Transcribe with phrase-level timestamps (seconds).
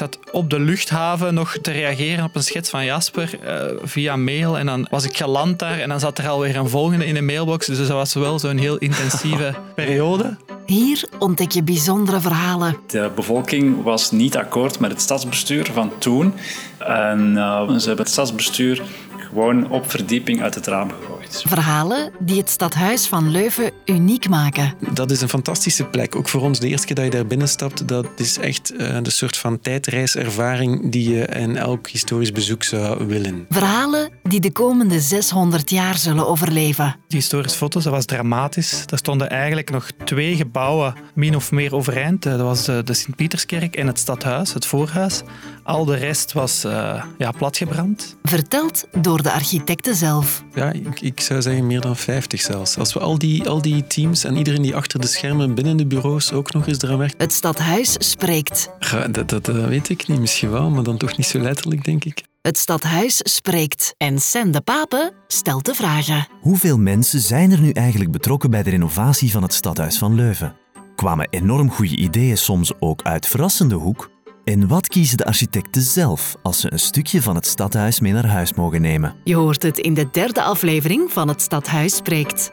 [0.00, 4.58] zat op de luchthaven nog te reageren op een schets van Jasper eh, via mail.
[4.58, 7.22] En dan was ik geland daar en dan zat er alweer een volgende in de
[7.22, 7.66] mailbox.
[7.66, 10.36] Dus dat was wel zo'n heel intensieve periode.
[10.66, 12.76] Hier ontdek je bijzondere verhalen.
[12.86, 16.34] De bevolking was niet akkoord met het stadsbestuur van toen.
[16.78, 18.82] En uh, ze hebben het stadsbestuur
[19.28, 21.19] gewoon op verdieping uit het raam gegooid.
[21.30, 24.74] Verhalen die het stadhuis van Leuven uniek maken.
[24.92, 26.16] Dat is een fantastische plek.
[26.16, 29.10] Ook voor ons, de eerste keer dat je daar binnenstapt, dat is echt uh, de
[29.10, 33.46] soort van tijdreiservaring die je in elk historisch bezoek zou willen.
[33.48, 36.96] Verhalen die de komende 600 jaar zullen overleven.
[37.08, 38.86] Die historische foto's, dat was dramatisch.
[38.86, 42.22] Daar stonden eigenlijk nog twee gebouwen min of meer overeind.
[42.22, 45.22] Dat was de Sint-Pieterskerk en het stadhuis, het voorhuis.
[45.62, 48.16] Al de rest was uh, ja, platgebrand.
[48.22, 50.44] Verteld door de architecten zelf.
[50.54, 52.78] Ja, ik, ik, zou zeggen meer dan 50 zelfs.
[52.78, 55.86] Als we al die, al die teams en iedereen die achter de schermen binnen de
[55.86, 57.14] bureaus ook nog eens eraan werkt.
[57.18, 58.70] Het stadhuis spreekt.
[58.78, 61.84] Ja, dat, dat, dat weet ik niet, misschien wel, maar dan toch niet zo letterlijk,
[61.84, 62.22] denk ik.
[62.42, 66.26] Het stadhuis spreekt en Sen de Pape stelt de vragen.
[66.40, 70.56] Hoeveel mensen zijn er nu eigenlijk betrokken bij de renovatie van het stadhuis van Leuven?
[70.96, 74.10] Kwamen enorm goede ideeën soms ook uit verrassende hoek?
[74.44, 78.26] En wat kiezen de architecten zelf als ze een stukje van het stadhuis mee naar
[78.26, 79.14] huis mogen nemen?
[79.24, 82.50] Je hoort het in de derde aflevering van Het Stadhuis Spreekt.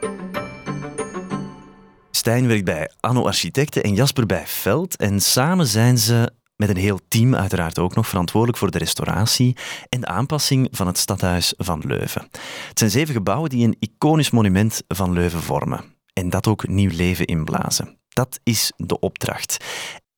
[2.10, 4.96] Stijn werkt bij Anno Architecten en Jasper bij Veld.
[4.96, 9.56] En samen zijn ze met een heel team uiteraard ook nog verantwoordelijk voor de restauratie
[9.88, 12.28] en de aanpassing van het stadhuis van Leuven.
[12.68, 15.84] Het zijn zeven gebouwen die een iconisch monument van Leuven vormen.
[16.12, 17.98] En dat ook nieuw leven inblazen.
[18.08, 19.64] Dat is de opdracht.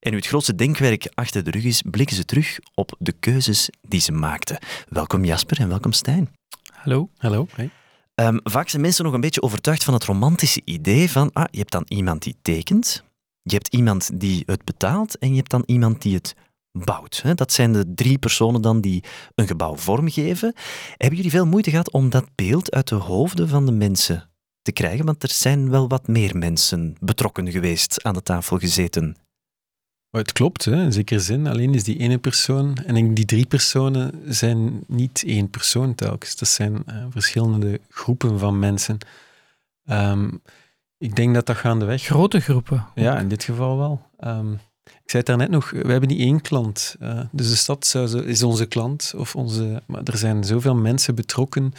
[0.01, 3.70] En nu het grootste denkwerk achter de rug is, blikken ze terug op de keuzes
[3.89, 4.59] die ze maakten.
[4.89, 6.31] Welkom Jasper en welkom Stijn.
[6.73, 7.11] Hallo.
[7.17, 7.47] Hallo.
[7.55, 7.70] Hey.
[8.15, 11.59] Um, vaak zijn mensen nog een beetje overtuigd van het romantische idee van, ah, je
[11.59, 13.05] hebt dan iemand die tekent,
[13.43, 16.34] je hebt iemand die het betaalt en je hebt dan iemand die het
[16.73, 17.23] bouwt.
[17.34, 20.55] Dat zijn de drie personen dan die een gebouw vormgeven.
[20.97, 24.31] Hebben jullie veel moeite gehad om dat beeld uit de hoofden van de mensen
[24.62, 25.05] te krijgen?
[25.05, 29.17] Want er zijn wel wat meer mensen betrokken geweest aan de tafel gezeten
[30.10, 31.47] het klopt, hè, in zekere zin.
[31.47, 36.37] Alleen is die ene persoon en die drie personen zijn niet één persoon telkens.
[36.37, 38.99] Dat zijn uh, verschillende groepen van mensen.
[39.91, 40.43] Um,
[40.99, 42.03] ik denk dat dat gaandeweg...
[42.03, 42.87] Grote groepen.
[42.94, 44.00] Ja, in dit geval wel.
[44.20, 44.53] Um,
[44.84, 46.97] ik zei het daarnet nog, we hebben niet één klant.
[47.03, 49.12] Uh, dus de stad zou, is onze klant.
[49.16, 51.72] Of onze, maar er zijn zoveel mensen betrokken.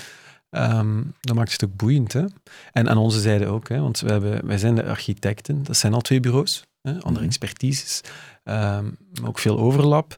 [0.50, 2.14] Um, dat maakt het ook boeiend.
[2.14, 2.26] Hè?
[2.72, 3.80] En aan onze zijde ook, hè?
[3.80, 5.64] want we hebben, wij zijn de architecten.
[5.64, 7.24] Dat zijn al twee bureaus andere mhm.
[7.24, 8.02] expertises,
[8.44, 10.16] um, ook veel overlap.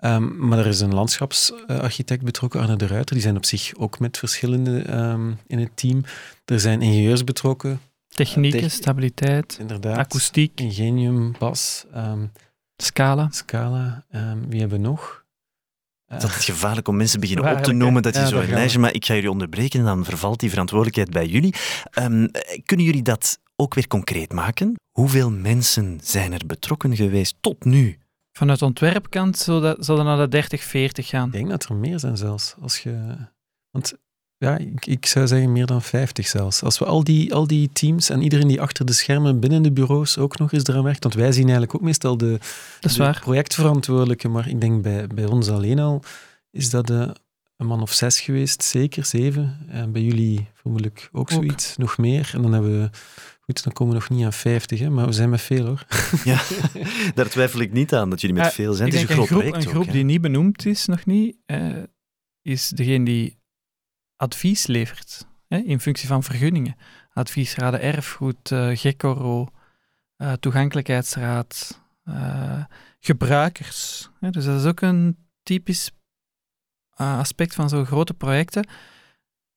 [0.00, 3.14] Um, maar er is een landschapsarchitect betrokken, Arne de Ruiter.
[3.14, 6.04] Die zijn op zich ook met verschillende um, in het team.
[6.44, 7.80] Er zijn ingenieurs betrokken.
[8.08, 10.60] Technieken, uh, stabiliteit, inderdaad, akoestiek.
[10.60, 11.84] Ingenium, bas.
[12.76, 13.28] Scala.
[13.30, 14.04] Scala.
[14.48, 15.24] wie hebben we nog?
[16.06, 18.78] Dat is gevaarlijk om mensen beginnen op te noemen dat je zo een lijstje...
[18.78, 21.54] Maar ik ga jullie onderbreken en dan vervalt die verantwoordelijkheid bij jullie.
[22.64, 24.74] kunnen jullie dat ook weer concreet maken.
[24.90, 27.98] Hoeveel mensen zijn er betrokken geweest tot nu?
[28.32, 31.26] Vanuit ontwerpkant zal dat, zal dat naar de 30, 40 gaan.
[31.26, 32.54] Ik denk dat er meer zijn zelfs.
[32.60, 33.16] Als je,
[33.70, 33.94] want
[34.36, 36.62] ja, ik, ik zou zeggen meer dan 50 zelfs.
[36.62, 39.72] Als we al die, al die teams en iedereen die achter de schermen binnen de
[39.72, 42.38] bureaus ook nog eens eraan werkt, want wij zien eigenlijk ook meestal de,
[42.80, 46.02] de projectverantwoordelijke, maar ik denk bij, bij ons alleen al
[46.50, 47.14] is dat de,
[47.62, 49.58] een man of zes geweest, zeker, zeven.
[49.68, 52.30] En bij jullie vermoedelijk ook zoiets, nog meer.
[52.34, 52.90] En dan hebben we
[53.44, 55.86] Goed, dan komen we nog niet aan 50, hè, maar we zijn met veel hoor.
[56.24, 56.42] Ja,
[57.14, 58.88] daar twijfel ik niet aan dat jullie met veel zijn.
[58.88, 59.64] Het is een groot groep, project.
[59.64, 61.82] Een groep die niet benoemd is, nog niet, uh,
[62.42, 63.38] is degene die
[64.16, 66.76] advies levert hè, in functie van vergunningen.
[67.12, 69.48] Adviesraden erfgoed, uh, GECORO,
[70.16, 71.80] uh, toegankelijkheidsraad,
[73.00, 74.10] gebruikers.
[74.20, 75.90] Hè, dus dat is ook een typisch
[76.94, 78.66] aspect van zo'n grote projecten,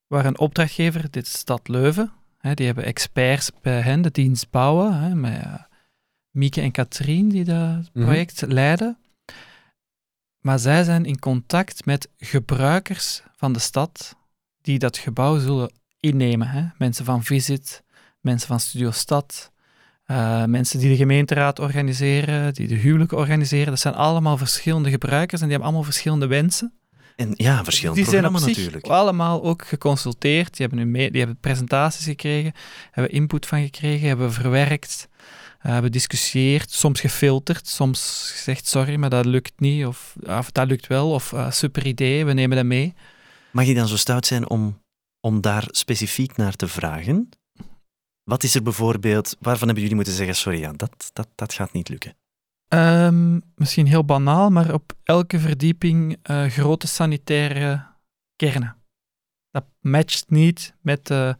[0.07, 2.11] waar een opdrachtgever, dit is Stad Leuven,
[2.53, 5.53] die hebben experts bij hen, de dienst bouwen, hè, met uh,
[6.31, 8.05] Mieke en Katrien die dat mhm.
[8.05, 8.97] project leiden.
[10.39, 14.15] Maar zij zijn in contact met gebruikers van de stad
[14.61, 16.47] die dat gebouw zullen innemen.
[16.47, 16.65] Hè.
[16.77, 17.83] Mensen van Visit,
[18.19, 19.51] mensen van Studio Stad,
[20.07, 23.67] uh, mensen die de gemeenteraad organiseren, die de huwelijken organiseren.
[23.67, 26.73] Dat zijn allemaal verschillende gebruikers en die hebben allemaal verschillende wensen.
[27.15, 28.85] En ja, verschillende die programma's zijn natuurlijk.
[28.87, 30.57] allemaal ook geconsulteerd.
[30.57, 32.53] Die hebben, nu mee, die hebben presentaties gekregen,
[32.91, 35.07] hebben input van gekregen, hebben verwerkt,
[35.65, 40.67] uh, hebben discussieerd, soms gefilterd, soms gezegd sorry, maar dat lukt niet, of, of dat
[40.67, 42.93] lukt wel, of uh, super idee, we nemen dat mee.
[43.51, 44.81] Mag je dan zo stout zijn om,
[45.19, 47.29] om daar specifiek naar te vragen?
[48.23, 51.73] Wat is er bijvoorbeeld, waarvan hebben jullie moeten zeggen, sorry, ja, dat, dat, dat gaat
[51.73, 52.15] niet lukken?
[52.67, 57.85] Ehm, misschien heel banaal, maar op elke verdieping uh, grote sanitaire
[58.35, 58.75] kernen.
[59.51, 61.37] Dat matcht niet met de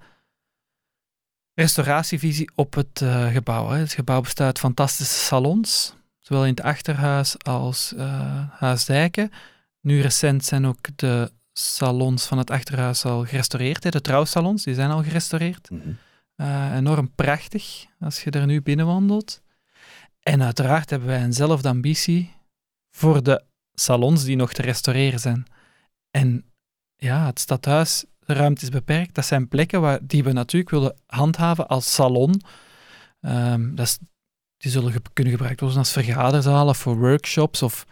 [1.54, 3.70] restauratievisie op het uh, gebouw.
[3.70, 3.78] Hè.
[3.78, 9.32] Het gebouw bestaat uit fantastische salons, zowel in het achterhuis als uh, Huisdijken.
[9.82, 13.84] Nu recent zijn ook de salons van het achterhuis al gerestaureerd.
[13.84, 13.90] Hè.
[13.90, 15.70] De trouwsalons, die zijn al gerestaureerd.
[15.70, 15.98] Mm -hmm.
[16.36, 19.44] uh, enorm prachtig als je er nu binnenwandelt.
[20.30, 22.34] En uiteraard hebben wij eenzelfde ambitie
[22.96, 23.44] voor de
[23.74, 25.46] salons die nog te restaureren zijn.
[26.12, 26.46] En
[26.96, 29.16] ja, het stadhuis, de ruimte is beperkt.
[29.16, 32.42] Dat zijn plekken waar, die we natuurlijk willen handhaven als salon.
[33.22, 33.98] Um, dat is,
[34.58, 37.62] die zullen kunnen gebruikt worden als vergaderzalen, voor workshops.
[37.62, 37.86] Of,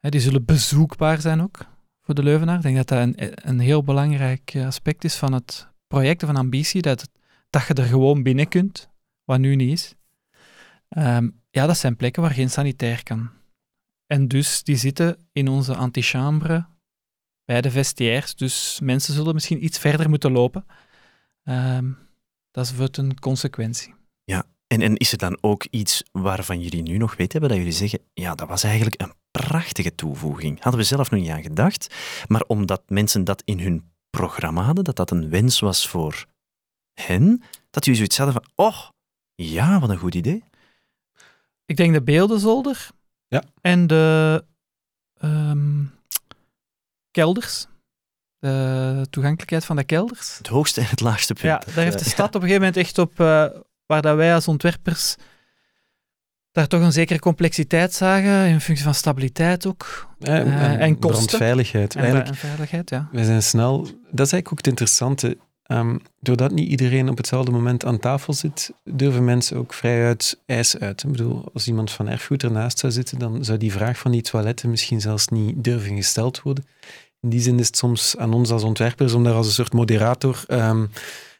[0.00, 1.66] die zullen bezoekbaar zijn ook
[2.00, 2.56] voor de Leuvenaar.
[2.56, 6.82] Ik denk dat dat een, een heel belangrijk aspect is van het project, van ambitie.
[6.82, 7.08] Dat,
[7.50, 8.88] dat je er gewoon binnen kunt,
[9.24, 9.94] wat nu niet is.
[10.96, 13.30] Um, ja, dat zijn plekken waar geen sanitair kan.
[14.06, 16.66] En dus die zitten in onze antichambre
[17.44, 18.34] bij de vestiaires.
[18.34, 20.66] Dus mensen zullen misschien iets verder moeten lopen.
[21.44, 21.98] Um,
[22.50, 23.94] dat is een consequentie.
[24.24, 27.58] Ja, en, en is er dan ook iets waarvan jullie nu nog weten hebben dat
[27.58, 30.62] jullie zeggen, ja, dat was eigenlijk een prachtige toevoeging.
[30.62, 31.94] Hadden we zelf nog niet aan gedacht,
[32.26, 36.26] maar omdat mensen dat in hun programma hadden, dat dat een wens was voor
[36.94, 38.88] hen, dat jullie zoiets hadden van, oh,
[39.34, 40.44] ja, wat een goed idee.
[41.68, 42.88] Ik denk de beeldenzolder
[43.26, 43.42] ja.
[43.60, 44.44] en de
[45.24, 45.94] um,
[47.10, 47.66] kelders.
[48.38, 50.38] De toegankelijkheid van de kelders.
[50.38, 51.64] Het hoogste en het laagste punt.
[51.64, 53.46] Ja, daar heeft de stad op een gegeven moment echt op, uh,
[53.86, 55.16] waar dat wij als ontwerpers
[56.52, 60.08] daar toch een zekere complexiteit zagen, in functie van stabiliteit ook.
[60.18, 61.26] Ja, en, uh, en kosten.
[61.26, 61.94] Brandveiligheid.
[61.94, 63.08] En veiligheid, ja.
[63.12, 63.82] Wij zijn snel...
[63.82, 65.38] Dat is eigenlijk ook het interessante.
[65.72, 70.80] Um, doordat niet iedereen op hetzelfde moment aan tafel zit, durven mensen ook vrijuit eisen
[70.80, 71.02] uit.
[71.02, 74.22] Ik bedoel, als iemand van erfgoed ernaast zou zitten, dan zou die vraag van die
[74.22, 76.64] toiletten misschien zelfs niet durven gesteld worden.
[77.20, 79.72] In die zin is het soms aan ons als ontwerpers om daar als een soort
[79.72, 80.90] moderator um,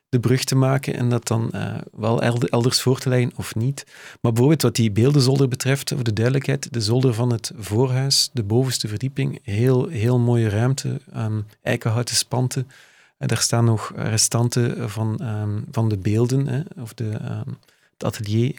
[0.08, 3.86] de brug te maken en dat dan uh, wel elders voor te leggen of niet.
[4.20, 8.42] Maar bijvoorbeeld wat die beeldenzolder betreft, voor de duidelijkheid, de zolder van het voorhuis, de
[8.42, 12.68] bovenste verdieping, heel, heel mooie ruimte, um, eikenhouten spanten,
[13.18, 17.58] er staan nog restanten van, um, van de beelden, hè, of de, um,
[17.92, 18.54] het atelier.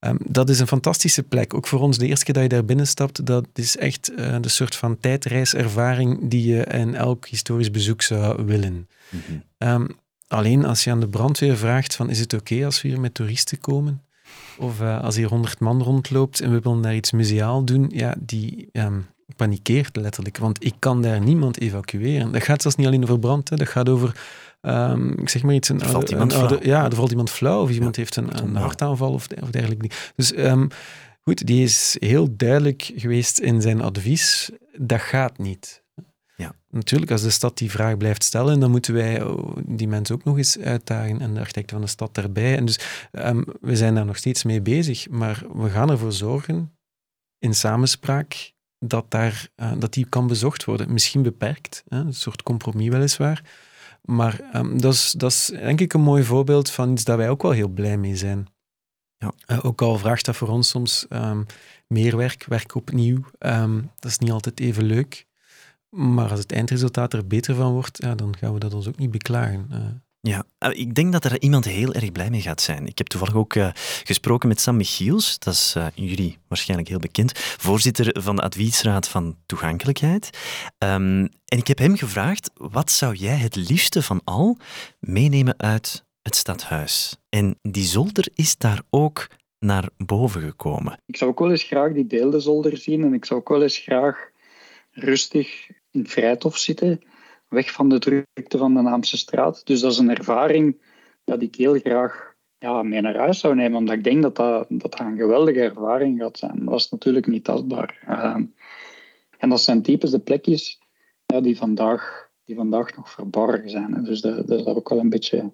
[0.00, 1.54] Um, dat is een fantastische plek.
[1.54, 4.48] Ook voor ons, de eerste keer dat je daar binnenstapt, dat is echt uh, de
[4.48, 8.88] soort van tijdreiservaring die je in elk historisch bezoek zou willen.
[9.08, 9.20] Mm
[9.58, 9.86] -hmm.
[10.28, 13.00] alleen als je aan de brandweer vraagt van is het oké okay als we hier
[13.00, 14.02] met toeristen komen?
[14.58, 18.14] Of uh, als hier honderd man rondloopt en we willen daar iets museaal doen, ja,
[18.18, 18.68] die,
[19.36, 22.32] panikeert letterlijk, want ik kan daar niemand evacueren.
[22.32, 23.56] Dat gaat zelfs niet alleen over brand, hè.
[23.56, 24.20] dat gaat over,
[24.60, 25.68] um, ik zeg maar iets...
[25.68, 29.26] Een, er oude, Ja, er valt iemand flauw of iemand heeft een, een hartaanval of,
[29.40, 29.90] of dergelijke.
[30.16, 30.68] Dus um,
[31.20, 34.50] goed, die is heel duidelijk geweest in zijn advies.
[34.78, 35.82] Dat gaat niet.
[36.36, 36.54] Ja.
[36.70, 39.22] Natuurlijk, als de stad die vraag blijft stellen, dan moeten wij
[39.66, 42.56] die mensen ook nog eens uitdagen en de architecten van de stad daarbij.
[42.56, 42.80] En dus
[43.12, 46.72] um, we zijn daar nog steeds mee bezig, maar we gaan ervoor zorgen,
[47.38, 50.92] in samenspraak dat, daar, uh, dat die kan bezocht worden.
[50.92, 53.42] Misschien beperkt, hè, een soort compromis weliswaar.
[54.02, 57.30] Maar um, dat, is, dat is denk ik een mooi voorbeeld van iets dat wij
[57.30, 58.48] ook wel heel blij mee zijn.
[59.18, 59.32] Ja.
[59.46, 61.46] Uh, ook al vraagt dat voor ons soms um,
[61.86, 63.24] meer werk, werk opnieuw.
[63.38, 65.26] Um, dat is niet altijd even leuk.
[65.88, 68.98] Maar als het eindresultaat er beter van wordt, ja, dan gaan we dat ons ook
[68.98, 69.68] niet beklagen.
[70.22, 72.86] Ja, eh, ik denk dat er iemand heel erg blij mee gaat zijn.
[72.86, 73.70] Ik heb toevallig ook uh,
[74.04, 79.08] gesproken met Sam Michiels, dat is uh, jullie waarschijnlijk heel bekend, voorzitter van de adviesraad
[79.08, 80.30] van toegankelijkheid.
[80.78, 84.56] Um, en ik heb hem gevraagd, wat zou jij het liefste van al
[84.98, 87.16] meenemen uit het stadhuis?
[87.28, 89.26] En die zolder is daar ook
[89.58, 91.00] naar boven gekomen.
[91.06, 93.78] Ik zou ook wel eens graag die beeldenzolder zien en ik zou ook wel eens
[93.78, 94.30] graag
[94.90, 97.00] rustig in het zitten
[97.50, 99.66] weg van de drukte van de Naamse straat.
[99.66, 100.82] Dus dat is een ervaring
[101.24, 104.66] dat ik heel graag ja, mee naar huis zou nemen, omdat ik denk dat dat,
[104.68, 106.64] dat een geweldige ervaring gaat zijn.
[106.64, 108.02] Dat is natuurlijk niet tastbaar.
[108.08, 108.36] Uh,
[109.38, 110.78] en dat zijn types de plekjes
[111.26, 114.04] die, vandaag, die vandaag nog verborgen zijn.
[114.04, 115.52] Dus dat, dat is ook wel een beetje,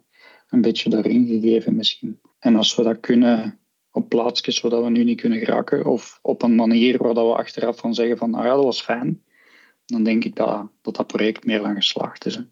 [0.49, 2.21] een beetje daarin gegeven misschien.
[2.39, 3.59] En als we dat kunnen
[3.91, 7.79] op plaatsjes waar we nu niet kunnen geraken, of op een manier waar we achteraf
[7.79, 9.23] van zeggen van, nou ja, dat was fijn,
[9.87, 12.35] dan denk ik dat dat, dat project meer dan geslaagd is.
[12.35, 12.43] Hè.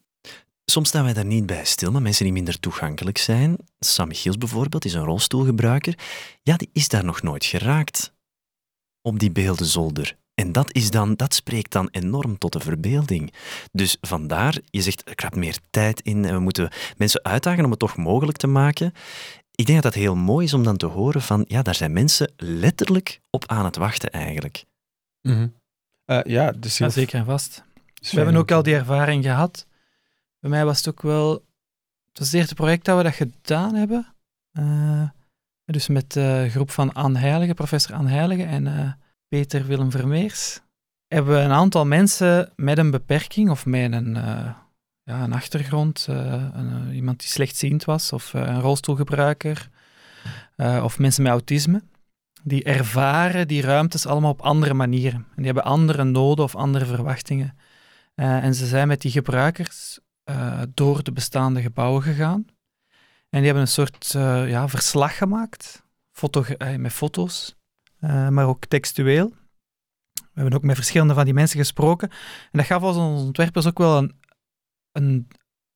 [0.64, 4.38] Soms staan wij daar niet bij stil, maar mensen die minder toegankelijk zijn, Sam Michiels
[4.38, 5.98] bijvoorbeeld, is een rolstoelgebruiker,
[6.42, 8.14] ja, die is daar nog nooit geraakt
[9.02, 10.16] op die beeldenzolder.
[10.34, 13.32] En dat, is dan, dat spreekt dan enorm tot de verbeelding.
[13.72, 17.70] Dus vandaar, je zegt, er kruipt meer tijd in en we moeten mensen uitdagen om
[17.70, 18.92] het toch mogelijk te maken.
[19.50, 21.92] Ik denk dat dat heel mooi is om dan te horen van, ja, daar zijn
[21.92, 24.64] mensen letterlijk op aan het wachten eigenlijk.
[25.20, 25.48] Mhm.
[26.04, 27.64] Eh, ja, dus zeker en vast.
[27.94, 29.66] dus We hebben ook al die ervaring gehad.
[30.40, 31.32] Bij mij was het ook wel...
[32.08, 34.14] Het was het eerste project dat we dat gedaan hebben.
[34.52, 35.08] Eh,
[35.64, 38.92] dus met de groep van Anne Heilige, professor Anne Heilige en eh,
[39.28, 40.60] Peter Willem Vermeers.
[41.06, 44.14] Hebben we een aantal mensen met een beperking of met een,
[45.02, 49.68] ja, een achtergrond, een, iemand die slechtziend was of een rolstoelgebruiker
[50.56, 51.82] of mensen met autisme,
[52.46, 55.26] die ervaren die ruimtes allemaal op andere manieren.
[55.28, 57.58] En die hebben andere noden of andere verwachtingen.
[58.14, 62.46] Eh, en ze zijn met die gebruikers eh, door de bestaande gebouwen gegaan.
[63.28, 65.82] En die hebben een soort eh, ja, verslag gemaakt,
[66.12, 66.44] Foto,
[66.76, 67.56] met foto's,
[68.30, 69.28] maar ook textueel.
[70.12, 72.10] We hebben ook met verschillende van die mensen gesproken.
[72.10, 74.20] En dat gaf ons ontwerpers ook wel een,
[74.92, 75.28] een,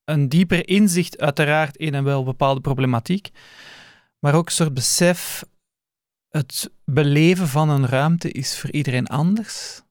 [0.05, 3.31] een dieper inzicht, uiteraard, in en wel bepaalde problematiek.
[4.19, 5.45] Maar ook een soort besef,
[6.31, 9.83] het beleven van een ruimte is voor iedereen anders.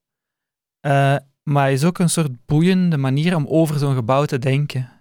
[0.80, 4.92] Eh, maar is ook een soort boeiende manier om over zo'n gebouw te denken.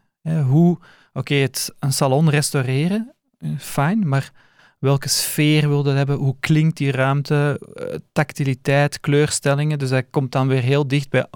[0.47, 0.79] Hoe,
[1.13, 4.33] oké, een salon restaureren, eh, fijn, maar
[4.79, 6.17] welke sfeer wil dat hebben?
[6.17, 7.61] Hoe klinkt die ruimte?
[7.75, 9.79] Eh, tactiliteit, kleurstellingen.
[9.79, 11.27] Dus dat komt dan weer heel dicht bij,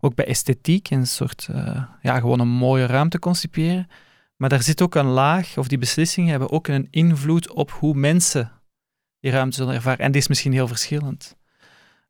[0.00, 1.48] ook bij esthetiek, een soort,
[2.02, 3.88] ja, gewoon een mooie ruimte concipiëren.
[4.36, 7.94] Maar daar zit ook een laag, of die beslissingen hebben ook een invloed op hoe
[7.94, 8.59] mensen
[9.20, 10.04] die ruimte zullen ervaren.
[10.04, 11.36] En die is misschien heel verschillend.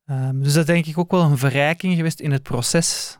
[0.04, 3.18] Ehm, dus dat is denk ik ook wel een verrijking geweest in het proces,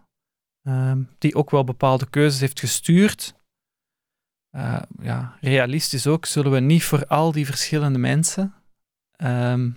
[0.62, 3.34] ehm, die ook wel bepaalde keuzes heeft gestuurd.
[4.50, 8.54] Eh, ja, realistisch ook, zullen we niet voor al die verschillende mensen
[9.16, 9.70] ehm,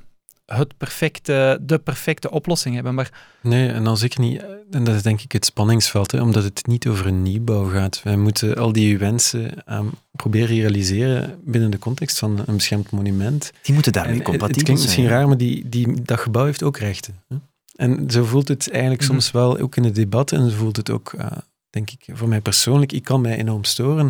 [0.45, 2.93] het perfecte, de perfecte oplossing hebben.
[2.95, 4.45] Maar Nee, en dan zeker niet.
[4.71, 8.01] En dat is denk ik het spanningsveld, hè, omdat het niet over een nieuwbouw gaat.
[8.03, 13.51] Wij moeten al die wensen ehm, proberen realiseren binnen de context van een beschermd monument.
[13.61, 14.83] Die moeten daarmee compatibel het klinkt zijn.
[14.83, 17.15] misschien raar, maar die, die, dat gebouw heeft ook rechten.
[17.27, 17.35] Hè?
[17.75, 19.11] En zo voelt het eigenlijk Mhm.
[19.11, 21.27] soms wel, ook in het debat, en zo voelt het ook, eh,
[21.69, 24.09] denk ik, voor mij persoonlijk, ik kan mij enorm storen.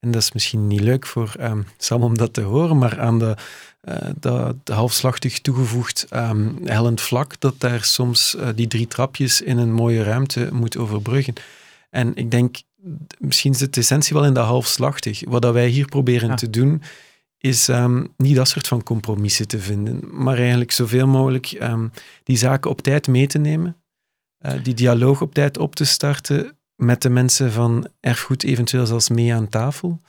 [0.00, 3.18] En dat is misschien niet leuk voor ehm, Sam om dat te horen, maar aan
[3.18, 3.36] de,
[4.20, 9.72] dat halfslachtig toegevoegd ehm, hellend vlak, dat daar soms eh, die drie trapjes in een
[9.72, 11.34] mooie ruimte moet overbruggen.
[11.90, 12.56] En ik denk,
[13.18, 15.22] misschien zit de essentie wel in dat halfslachtig.
[15.24, 16.34] Wat dat wij hier proberen Ja.
[16.34, 16.82] te doen,
[17.38, 21.88] is ehm, niet dat soort van compromissen te vinden, maar eigenlijk zoveel mogelijk ehm,
[22.24, 23.76] die zaken op tijd mee te nemen,
[24.38, 29.08] eh, die dialoog op tijd op te starten met de mensen van erfgoed eventueel zelfs
[29.08, 30.00] mee aan tafel.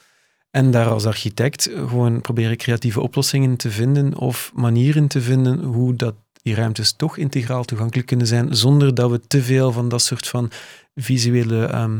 [0.57, 5.95] En daar als architect gewoon proberen creatieve oplossingen te vinden of manieren te vinden hoe
[5.95, 10.01] dat die ruimtes toch integraal toegankelijk kunnen zijn, zonder dat we te veel van dat
[10.01, 10.51] soort van
[10.95, 11.99] visuele ehm,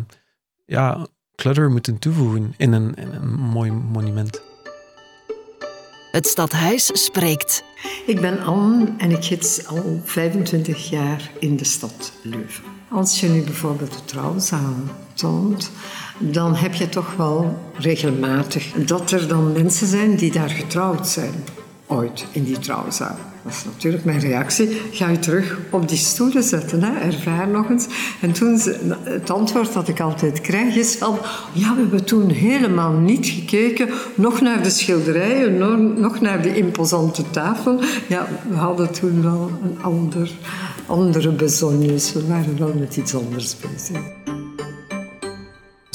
[0.65, 4.41] ja, clutter moeten toevoegen in een, in een mooi monument.
[6.11, 7.63] Het stadhuis spreekt.
[8.05, 12.63] Ik ben Anne en ik gids al 25 jaar in de stad Leuven.
[12.89, 14.75] Als je nu bijvoorbeeld de trouwzaal
[15.13, 15.71] toont,
[16.19, 21.33] dan heb je toch wel regelmatig dat er dan mensen zijn die daar getrouwd zijn.
[21.87, 23.15] Ooit in die trouwzaal.
[23.43, 24.81] Dat is natuurlijk mijn reactie.
[24.91, 26.99] Ga je terug op die stoelen zetten, hè?
[26.99, 27.87] ervaar nog eens.
[28.21, 28.59] En toen,
[29.03, 31.17] het antwoord dat ik altijd krijg is van...
[31.53, 35.57] Ja, we hebben toen helemaal niet gekeken, nog naar de schilderijen,
[35.99, 37.79] nog, naar de imposante tafel.
[38.07, 40.31] Ja, we hadden toen wel een ander,
[40.85, 42.13] andere bezonjes.
[42.13, 44.01] We waren wel met iets anders bezig.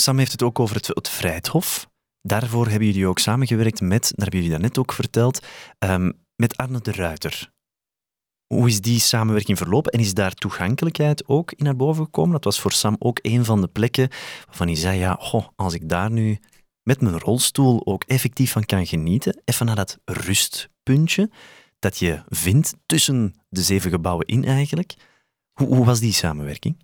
[0.02, 1.90] Sam heeft het ook over het, het Vrijthof.
[2.22, 5.46] Daarvoor hebben jullie ook samengewerkt met, daar hebben jullie daarnet ook verteld,
[5.78, 7.52] ehm, met Arne de Ruiter.
[8.46, 12.32] Hoe is die samenwerking verlopen en is daar toegankelijkheid ook in naar boven gekomen?
[12.32, 14.08] Dat was voor Sam ook een van de plekken
[14.46, 16.38] waarvan hij zei, ja, goh, als ik daar nu
[16.82, 21.30] met mijn rolstoel ook effectief van kan genieten, even naar dat rustpuntje
[21.78, 24.94] dat je vindt tussen de zeven gebouwen in eigenlijk.
[25.52, 26.76] Hoe, hoe was die samenwerking?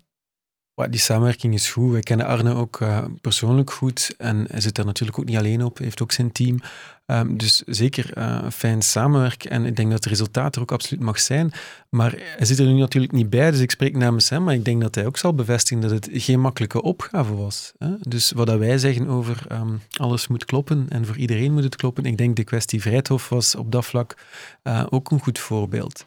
[0.87, 1.91] Die samenwerking is goed.
[1.91, 4.15] Wij kennen Arne ook eh, persoonlijk goed.
[4.17, 5.77] En hij zit daar natuurlijk ook niet alleen op.
[5.77, 6.59] Heeft ook zijn team.
[7.05, 9.51] Ehm, dus zeker eh, fijn samenwerken.
[9.51, 11.51] En ik denk dat het resultaat er ook absoluut mag zijn.
[11.89, 14.43] Maar hij zit er nu natuurlijk niet bij, dus ik spreek namens hem.
[14.43, 17.71] Maar ik denk dat hij ook zal bevestigen dat het geen makkelijke opgave was.
[17.77, 17.89] Hè?
[17.99, 21.75] Dus wat dat wij zeggen over ehm, alles moet kloppen en voor iedereen moet het
[21.75, 22.05] kloppen.
[22.05, 24.17] Ik denk de kwestie Vrijthof was op dat vlak
[24.61, 26.03] eh, ook een goed voorbeeld.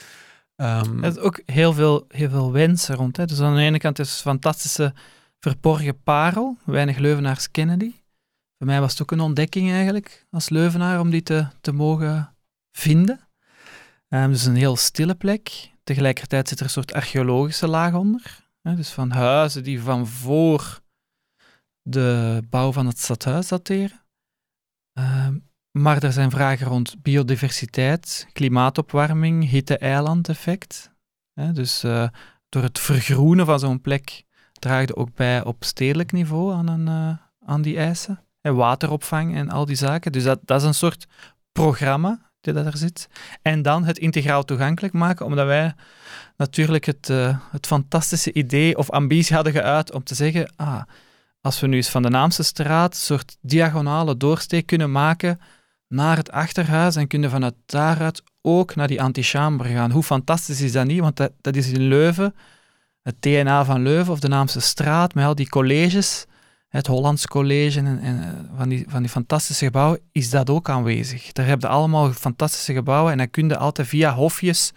[0.62, 3.16] Ehm, Er is ook heel veel, heel veel wensen rond.
[3.16, 3.26] Hè.
[3.26, 4.94] Dus aan de ene kant is het fantastische
[5.40, 6.56] verborgen parel.
[6.64, 8.04] Weinig Leuvenaars kennen die.
[8.58, 12.34] Voor mij was het ook een ontdekking eigenlijk, als Leuvenaar, om die te, te mogen
[12.76, 13.20] vinden.
[14.08, 15.70] Ehm, dus een heel stille plek.
[15.84, 18.48] Tegelijkertijd zit er een soort archeologische laag onder.
[18.62, 18.74] Hè.
[18.74, 20.80] Dus van huizen die van voor
[21.82, 24.04] de bouw van het stadhuis dateren.
[24.92, 25.38] Ehm,
[25.72, 30.90] Maar er zijn vragen rond biodiversiteit, klimaatopwarming, hitte-eilandeffect.
[31.52, 32.08] Dus uh,
[32.48, 37.16] door het vergroenen van zo'n plek draagde ook bij op stedelijk niveau aan, een, uh,
[37.48, 38.24] aan die eisen.
[38.40, 40.12] En wateropvang en al die zaken.
[40.12, 41.06] Dus dat, dat is een soort
[41.52, 43.08] programma dat er zit.
[43.42, 45.74] En dan het integraal toegankelijk maken, omdat wij
[46.36, 50.82] natuurlijk het, uh, het fantastische idee of ambitie hadden geuit om te zeggen, ah,
[51.40, 55.40] als we nu eens van de Naamse straat een soort diagonale doorsteek kunnen maken
[55.92, 59.90] naar het achterhuis en kunnen vanuit daaruit ook naar die antichambre gaan.
[59.90, 61.00] Hoe fantastisch is dat niet?
[61.00, 62.34] Want dat, dat is in Leuven,
[63.02, 66.26] het DNA van Leuven of de Naamse straat, met al die colleges,
[66.68, 71.32] het Hollands College en, eh, van, die, van die fantastische gebouwen, is dat ook aanwezig.
[71.32, 74.72] Daar heb je allemaal fantastische gebouwen en dan kun je altijd via hofjes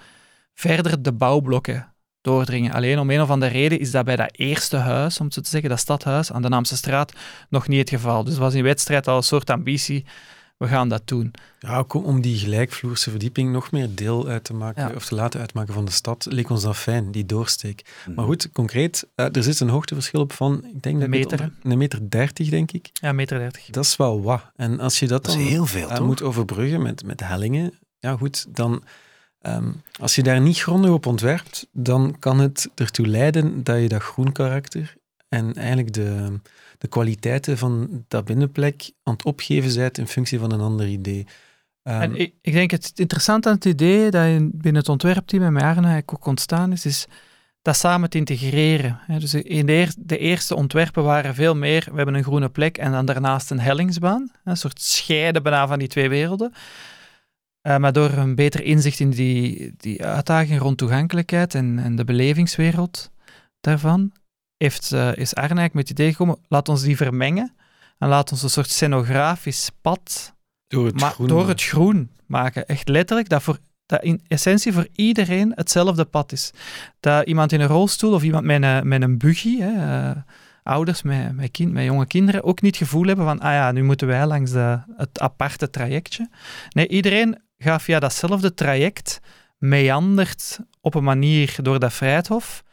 [0.53, 2.73] verder de bouwblokken doordringen.
[2.73, 5.49] Alleen om een of andere reden is dat bij dat eerste huis, om zo te
[5.49, 7.13] zeggen, dat stadhuis aan de Naamse straat,
[7.49, 8.23] nog niet het geval.
[8.23, 10.05] Dus het was in wedstrijd al een soort ambitie
[10.57, 11.33] we gaan dat doen.
[11.59, 15.39] Ja, ook om die gelijkvloerse verdieping nog meer deel uit te maken, of te laten
[15.39, 17.81] uitmaken van de stad, leek ons dat fijn, die doorsteek.
[18.05, 18.25] Maar mhm.
[18.25, 21.51] goed, concreet, uh, er zit een hoogteverschil op van, ik denk dat meter.
[21.63, 22.89] een meter dertig, denk ik.
[22.93, 23.65] Ja, meter dertig.
[23.65, 24.51] Dat is wel wat.
[24.55, 28.17] En als je dat, dat dan heel veel, uh, moet overbruggen met, met hellingen, ja
[28.17, 28.83] goed, dan...
[29.41, 33.87] Um, als je daar niet grondig op ontwerpt, dan kan het ertoe leiden dat je
[33.87, 34.95] dat groen karakter
[35.29, 36.39] en eigenlijk de,
[36.77, 41.27] de kwaliteiten van dat binnenplek aan het opgeven bent in functie van een ander idee.
[41.87, 45.43] Um, en ik, ik, denk het interessante aan het idee dat je binnen het ontwerpteam
[45.43, 47.07] en met Arne ook ontstaan is, is
[47.61, 48.99] dat samen te integreren.
[49.19, 52.91] Dus in de, de, eerste ontwerpen waren veel meer, we hebben een groene plek en
[52.91, 56.53] dan daarnaast een hellingsbaan, een soort scheiden bijna van die twee werelden.
[57.67, 62.03] Uh, maar door een beter inzicht in die, die uitdaging rond toegankelijkheid en, en de
[62.03, 63.11] belevingswereld
[63.59, 64.11] daarvan,
[64.65, 67.55] heeft, uh, is Arne met het idee gekomen, laat ons die vermengen
[67.97, 70.33] en laat ons een soort scenografisch pad
[70.67, 71.27] door het, groen.
[71.27, 72.67] door het groen maken.
[72.67, 76.51] Echt letterlijk, dat, voor, dat in essentie voor iedereen hetzelfde pad is.
[76.99, 80.15] Dat iemand in een rolstoel of iemand met een, met een buggy, hè, uh,
[80.63, 83.71] ouders met, met, kind, met jonge kinderen, ook niet het gevoel hebben van, ah ja,
[83.71, 86.29] nu moeten wij langs de, het aparte trajectje.
[86.69, 89.19] Nee, iedereen gaat via datzelfde traject,
[89.57, 92.63] meandert op een manier door dat Vrijthof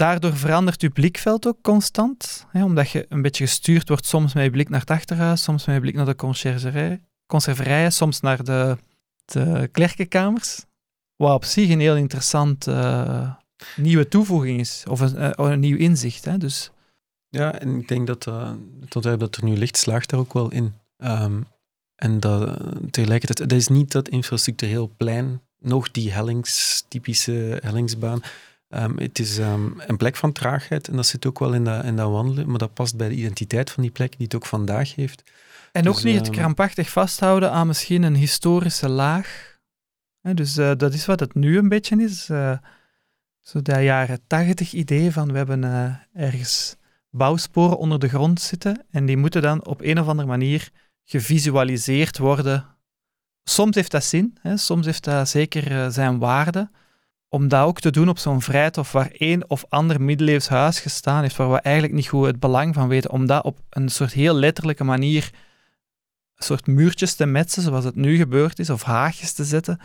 [0.00, 4.44] Daardoor verandert je blikveld ook constant, hè, omdat je een beetje gestuurd wordt soms met
[4.44, 8.44] je blik naar het achterhuis, soms met je blik naar de conserverij, conserverij soms naar
[8.44, 8.76] de,
[9.24, 10.64] de klerkenkamers.
[11.16, 13.34] Wat op zich een heel interessant uh,
[13.76, 16.24] nieuwe toevoeging is, of een, uh, een nieuw inzicht.
[16.24, 16.70] Hè, dus.
[17.28, 20.32] Ja, en ik denk dat uh, het ontwerp dat er nu ligt, slaagt daar ook
[20.32, 20.74] wel in.
[20.96, 21.46] Um,
[21.94, 22.60] en dat
[22.90, 28.22] tegelijkertijd, het is niet dat infrastructureel plein, nog die hellings, typische hellingsbaan,
[28.74, 31.84] Um, het is um, een plek van traagheid en dat zit ook wel in dat,
[31.84, 34.46] in dat wandelen, maar dat past bij de identiteit van die plek die het ook
[34.46, 35.22] vandaag heeft.
[35.72, 39.58] En ook dus, niet het ehm, krampachtig vasthouden aan misschien een historische laag.
[40.20, 42.28] dus uh, dat is wat het nu een beetje is.
[42.28, 42.56] Uh,
[43.40, 46.76] zo dat jaren tachtig idee van we hebben uh, ergens
[47.10, 50.70] bouwsporen onder de grond zitten en die moeten dan op een of andere manier
[51.04, 52.66] gevisualiseerd worden.
[53.44, 56.70] Soms heeft dat zin, hè, soms heeft dat zeker zijn waarde
[57.32, 61.22] om dat ook te doen op zo'n vrijtof waar één of ander middeleeuws huis gestaan
[61.22, 64.12] heeft, waar we eigenlijk niet goed het belang van weten, om dat op een soort
[64.12, 65.30] heel letterlijke manier,
[66.34, 69.80] een soort muurtjes te metsen, zoals het nu gebeurd is, of haagjes te zetten.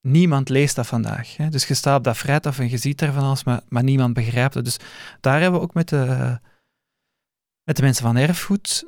[0.00, 1.36] Niemand leest dat vandaag.
[1.36, 1.48] Hè?
[1.48, 4.14] Dus je staat op dat vrijtof en je ziet daar van alles, maar, maar niemand
[4.14, 4.64] begrijpt het.
[4.64, 4.76] Dus
[5.20, 6.38] daar hebben we ook met de,
[7.64, 8.84] met de mensen van erfgoed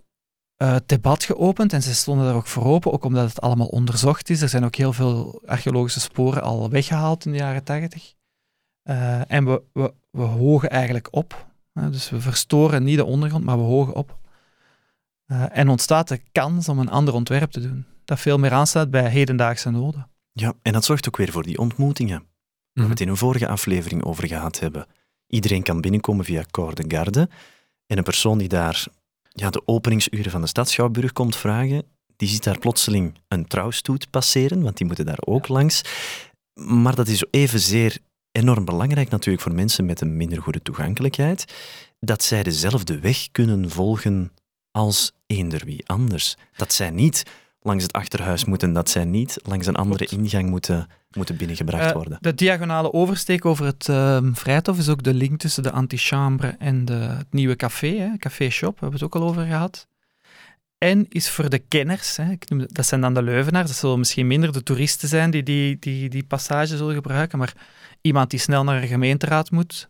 [0.62, 4.30] uh, debat geopend en ze stonden daar ook voor open, ook omdat het allemaal onderzocht
[4.30, 4.40] is.
[4.40, 8.14] Er zijn ook heel veel archeologische sporen al weggehaald in de jaren tachtig.
[8.84, 11.46] Uh, en we, we, we hogen eigenlijk op.
[11.72, 14.18] dus we verstoren niet de ondergrond, maar we hogen op.
[15.26, 18.90] Uh, en ontstaat de kans om een ander ontwerp te doen, dat veel meer aansluit
[18.90, 20.08] bij hedendaagse noden.
[20.32, 23.02] Ja, en dat zorgt ook weer voor die ontmoetingen, waar we het mhm.
[23.02, 24.86] in een vorige aflevering over gehad hebben.
[25.26, 27.28] Iedereen kan binnenkomen via Corps de Garde
[27.86, 28.86] en een persoon die daar
[29.32, 31.82] ja, de openingsuren van de stad Schouwburg komt vragen,
[32.16, 35.82] die ziet daar plotseling een trouwstoet passeren, want die moeten daar ook langs.
[36.54, 37.98] Maar dat is evenzeer
[38.32, 41.44] enorm belangrijk natuurlijk voor mensen met een minder goede toegankelijkheid,
[42.00, 44.32] dat zij dezelfde weg kunnen volgen
[44.70, 46.36] als eender wie anders.
[46.56, 47.22] Dat zij niet
[47.62, 51.92] langs het achterhuis moeten, dat zij niet langs een andere ingang moeten, moeten binnengebracht eh,
[51.92, 52.18] worden.
[52.20, 56.84] de diagonale oversteek over het uh, Vrijthof is ook de link tussen de antichambre en
[56.84, 59.88] de, het nieuwe café, hè, Café Shop, we hebben het ook al over gehad.
[60.78, 63.98] En is voor de kenners, hè, ik noem, dat zijn dan de Leuvenaars, dat zullen
[63.98, 67.52] misschien minder de toeristen zijn die die, die, die passage zullen gebruiken, maar
[68.00, 69.88] iemand die snel naar een gemeenteraad moet,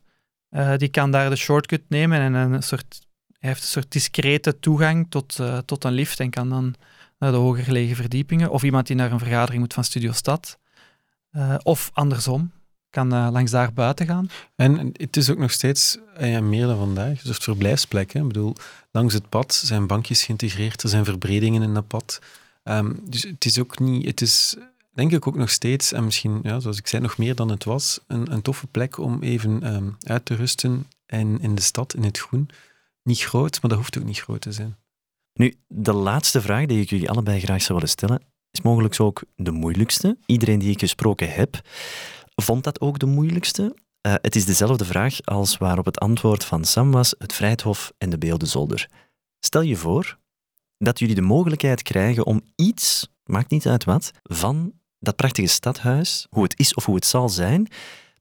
[0.50, 3.00] uh, die kan daar de shortcut nemen en een soort,
[3.38, 6.74] hij heeft een soort discrete toegang tot, uh, tot een lift en kan dan
[7.20, 10.58] naar de hoger gelegen verdiepingen, of iemand die naar een vergadering moet van Studio Stad,
[11.32, 12.52] uh, of andersom,
[12.90, 14.30] kan uh, langs daar buiten gaan.
[14.56, 18.14] En het is ook nog steeds uh, meer dan vandaag, een soort verblijfsplek.
[18.14, 18.54] Ik bedoel,
[18.90, 22.20] langs het pad zijn bankjes geïntegreerd, er zijn verbredingen in dat pad.
[22.64, 24.56] Um, dus het is ook niet, het is
[24.92, 27.64] denk ik ook nog steeds, en misschien, ja, zoals ik zei, nog meer dan het
[27.64, 31.94] was, een, een toffe plek om even um, uit te rusten en in de stad,
[31.94, 32.48] in het groen.
[33.02, 34.76] Niet groot, maar dat hoeft ook niet groot te zijn.
[35.40, 39.22] Nu, de laatste vraag die ik jullie allebei graag zou willen stellen, is mogelijk ook
[39.36, 40.18] de moeilijkste.
[40.26, 41.60] Iedereen die ik gesproken heb,
[42.34, 43.62] vond dat ook de moeilijkste.
[43.62, 48.10] Uh, het is dezelfde vraag als waarop het antwoord van Sam was, het Vrijthof en
[48.10, 48.88] de Beeldenzolder.
[49.38, 50.18] Stel je voor
[50.78, 56.26] dat jullie de mogelijkheid krijgen om iets, maakt niet uit wat, van dat prachtige stadhuis,
[56.30, 57.68] hoe het is of hoe het zal zijn,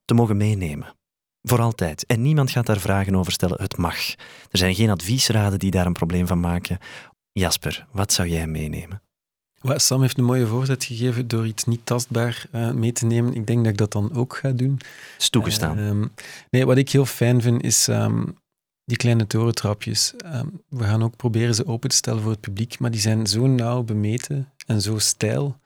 [0.06, 0.99] te mogen meenemen.
[1.42, 2.06] Voor altijd.
[2.06, 3.62] En niemand gaat daar vragen over stellen.
[3.62, 4.10] Het mag.
[4.52, 6.78] Er zijn geen adviesraden die daar een probleem van maken.
[7.32, 9.02] Jasper, wat zou jij meenemen?
[9.62, 13.34] Sam heeft een mooie voorzet gegeven door iets niet tastbaar uh, mee te nemen.
[13.34, 14.80] Ik denk dat ik dat dan ook ga doen.
[15.18, 15.80] Is toegestaan.
[15.80, 16.06] Uh,
[16.50, 18.38] nee, wat ik heel fijn vind is um,
[18.86, 20.14] die kleine torentrapjes.
[20.26, 23.28] Um, we gaan ook proberen ze open te stellen voor het publiek, maar die zijn
[23.28, 25.60] zo nauw bemeten en zo stijl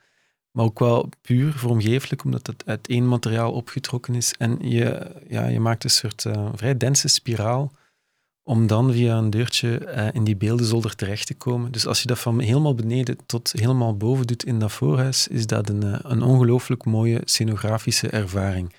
[0.54, 4.34] maar ook wel puur vormgeeflijk, omdat het uit één materiaal opgetrokken is.
[4.38, 7.72] En je, ja, je maakt een soort uh, vrij dense spiraal
[8.44, 11.72] om dan via een deurtje uh, in die beeldenzolder terecht te komen.
[11.72, 15.48] Dus als je dat van helemaal beneden tot helemaal boven doet in dat voorhuis, is
[15.48, 18.74] dat een, uh, een ongelooflijk mooie scenografische ervaring.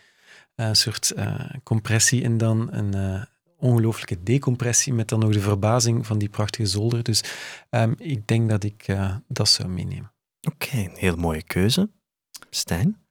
[0.55, 1.15] een soort
[1.63, 3.27] compressie en dan een
[3.59, 7.03] ongelooflijke decompressie met dan nog de verbazing van die prachtige zolder.
[7.03, 7.23] Dus
[7.71, 8.97] um, ik denk dat ik
[9.29, 10.14] dat zou meenemen.
[10.45, 11.91] Oké, een heel mooie keuze.
[12.51, 13.07] Stijn?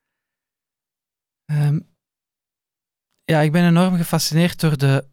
[1.46, 1.88] Um,
[3.24, 5.08] ja, ik ben enorm gefascineerd door de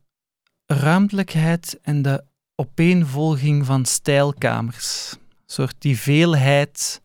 [0.67, 5.13] ruimtelijkheid en de opeenvolging van stijlkamers.
[5.13, 7.01] Een soort die veelheid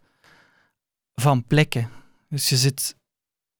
[1.15, 1.89] van plekken.
[2.30, 2.95] Dus je zit...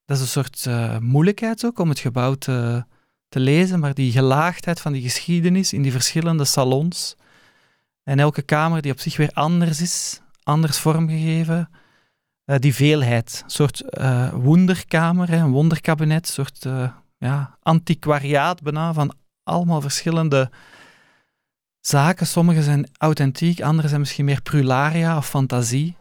[0.06, 2.86] Dat is een soort uh, moeilijkheid ook om het gebouw te
[3.30, 7.16] lezen, maar die gelaagdheid van die geschiedenis in die verschillende salons
[8.04, 11.70] en elke kamer die op zich weer anders is, anders vormgegeven.
[12.46, 18.94] Uh, die veelheid, een soort uh, wonderkamer, een wonderkabinet, een soort uh, ja, antiquariaat bijna
[18.94, 20.52] van allemaal verschillende
[21.80, 22.28] zaken.
[22.28, 25.96] Sommige zijn authentiek, andere zijn misschien meer prularia of fantasie.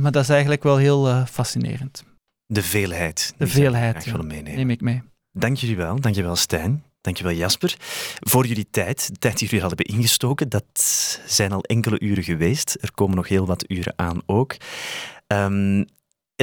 [0.00, 2.04] maar dat is eigenlijk wel heel fascinerend.
[2.46, 3.34] De veelheid.
[3.36, 4.56] De veelheid, ja, meenemen.
[4.56, 5.02] neem ik mee.
[5.32, 6.00] Dank jullie wel.
[6.00, 6.84] Dank je wel, Stijn.
[7.08, 7.76] Dankjewel Jasper.
[8.20, 10.64] Voor jullie tijd, de tijd die jullie hebben ingestoken, dat
[11.26, 12.76] zijn al enkele uren geweest.
[12.80, 14.56] Er komen nog heel wat uren aan ook.
[15.26, 15.86] Um, en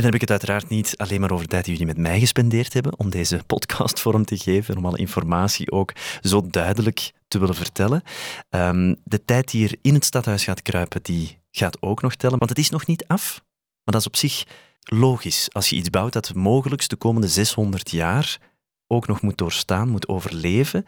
[0.01, 2.19] dan heb ik het uiteraard niet alleen maar over de tijd die jullie met mij
[2.19, 7.11] gespendeerd hebben om deze podcast vorm te geven en om alle informatie ook zo duidelijk
[7.27, 8.01] te willen vertellen.
[8.49, 12.37] Um, de tijd die hier in het stadhuis gaat kruipen, die gaat ook nog tellen,
[12.37, 13.41] want het is nog niet af.
[13.83, 14.43] Maar dat is op zich
[14.79, 15.47] logisch.
[15.51, 18.53] Als je iets bouwt dat mogelijk de komende 600 jaar
[18.87, 20.85] ook nog moet doorstaan, moet overleven.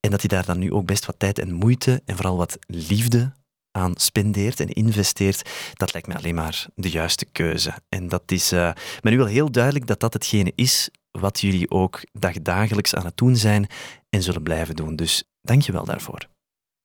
[0.00, 2.58] En dat hij daar dan nu ook best wat tijd en moeite en vooral wat
[2.66, 3.32] liefde
[3.70, 7.74] aan spendeert en investeert, dat lijkt mij alleen maar de juiste keuze.
[7.88, 11.70] En dat is uh, me nu wel heel duidelijk dat dat hetgene is wat jullie
[11.70, 13.66] ook dagdagelijks aan het doen zijn
[14.10, 14.96] en zullen blijven doen.
[14.96, 16.28] Dus dank je wel daarvoor.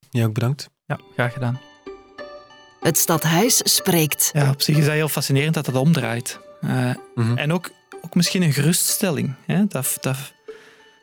[0.09, 0.69] Ja, ook bedankt.
[0.85, 1.59] Ja, graag gedaan.
[2.79, 4.29] Het stadhuis spreekt.
[4.33, 6.39] Ja, op zich is dat heel fascinerend dat het omdraait.
[6.61, 7.37] Uh, mm -hmm.
[7.37, 9.35] En ook, ook misschien een geruststelling.
[9.45, 9.65] Hè?
[9.65, 10.33] Dat, dat,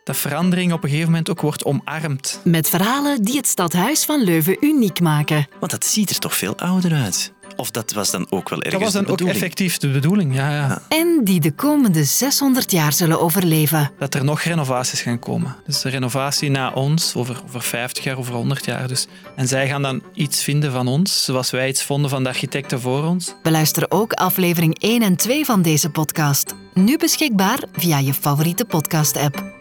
[0.07, 2.41] dat verandering op een gegeven moment ook wordt omarmd.
[2.45, 5.47] Met verhalen die het stadhuis van Leuven uniek maken.
[5.61, 7.33] Want dat ziet er toch veel ouder uit?
[7.57, 10.51] Of dat was dan ook wel ergens Dat was dan ook effectief de bedoeling, ja,
[10.51, 13.91] ja, En die de komende 600 jaar zullen overleven.
[13.99, 15.57] Dat er nog renovaties gaan komen.
[15.67, 18.89] Dus de renovatie na ons, over, over 50 jaar, over 100 jaar.
[18.89, 19.07] Dus.
[19.37, 22.81] En zij gaan dan iets vinden van ons, zoals wij iets vonden van de architecten
[22.81, 23.35] voor ons.
[23.43, 26.55] Beluister ook aflevering 1 en 2 van deze podcast.
[26.75, 29.56] Nu beschikbaar via je favoriete podcast-app.